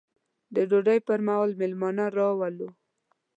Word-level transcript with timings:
د 0.55 0.55
ډوډۍ 0.69 0.99
پر 1.07 1.19
مهال 1.27 1.51
مېلمانه 1.59 2.05
راولو. 2.17 2.69